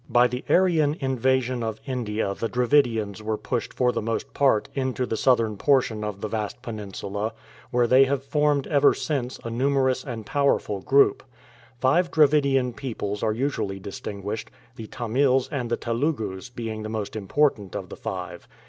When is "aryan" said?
0.49-0.95